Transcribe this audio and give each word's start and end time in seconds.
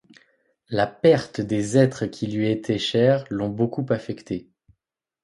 La 0.69 0.87
perte 0.87 1.41
des 1.41 1.77
êtres 1.77 2.07
qui 2.07 2.25
lui 2.25 2.49
étaient 2.49 2.79
chers 2.79 3.23
l'on 3.29 3.49
beaucoup 3.49 3.85
affecté. 3.89 4.49